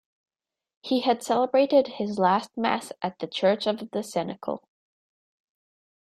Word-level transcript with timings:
He 0.81 1.01
had 1.01 1.21
celebrated 1.21 1.85
his 1.85 2.17
last 2.17 2.57
Mass 2.57 2.91
at 3.03 3.19
the 3.19 3.27
Church 3.27 3.67
of 3.67 3.91
the 3.91 4.01
Cenacle. 4.01 4.63